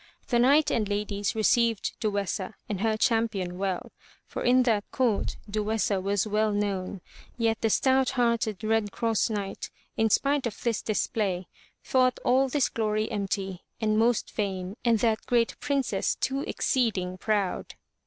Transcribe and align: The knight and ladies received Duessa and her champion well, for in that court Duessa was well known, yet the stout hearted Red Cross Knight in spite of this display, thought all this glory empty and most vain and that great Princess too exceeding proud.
The 0.29 0.39
knight 0.39 0.71
and 0.71 0.89
ladies 0.89 1.35
received 1.35 1.91
Duessa 1.99 2.55
and 2.67 2.81
her 2.81 2.97
champion 2.97 3.59
well, 3.59 3.91
for 4.25 4.41
in 4.41 4.63
that 4.63 4.89
court 4.89 5.37
Duessa 5.47 6.01
was 6.01 6.25
well 6.25 6.51
known, 6.53 7.01
yet 7.37 7.61
the 7.61 7.69
stout 7.69 8.09
hearted 8.17 8.63
Red 8.63 8.91
Cross 8.91 9.29
Knight 9.29 9.69
in 9.95 10.09
spite 10.09 10.47
of 10.47 10.59
this 10.63 10.81
display, 10.81 11.47
thought 11.83 12.17
all 12.25 12.49
this 12.49 12.67
glory 12.67 13.11
empty 13.11 13.61
and 13.79 13.95
most 13.95 14.31
vain 14.31 14.75
and 14.83 14.97
that 15.01 15.23
great 15.27 15.55
Princess 15.59 16.15
too 16.15 16.39
exceeding 16.47 17.19
proud. 17.19 17.75